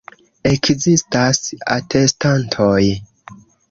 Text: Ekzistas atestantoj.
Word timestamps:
Ekzistas 0.51 1.43
atestantoj. 1.77 2.85